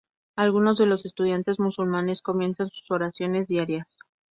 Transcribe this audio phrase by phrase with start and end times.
[0.35, 3.87] Algunos de los estudiantes musulmanes comienzan sus oraciones diarias.